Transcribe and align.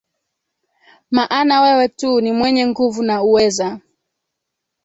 maana 1.11 1.61
wewe 1.61 1.87
tu 1.87 2.21
ni 2.21 2.31
mwenye 2.31 2.67
nguvu 2.67 3.03
na 3.03 3.21
uweza. 3.23 3.79